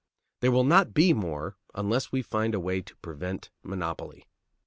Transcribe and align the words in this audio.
There 0.39 0.49
will 0.49 0.63
not 0.63 0.95
be 0.95 1.13
more, 1.13 1.57
unless 1.75 2.11
we 2.11 2.23
find 2.23 2.55
a 2.55 2.59
way 2.59 2.81
to 2.81 2.95
prevent 3.03 3.51
monopoly. 3.61 4.25